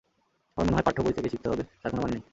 [0.57, 2.23] আমার মনে হয়, পাঠ্যবই থেকেই শিখতে হবে তার কোনো মানে নেই।